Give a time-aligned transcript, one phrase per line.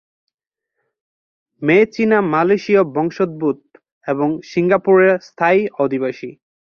[1.61, 3.59] মে চীনা মালয়েশীয় বংশোদ্ভূত
[4.07, 6.29] এবং সিঙ্গাপুরের স্থায়ী অধিবাসী।